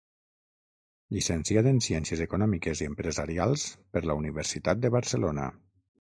[1.17, 3.67] Llicenciat en Ciències Econòmiques i Empresarials
[3.97, 5.47] per la Universitat de Barcelona.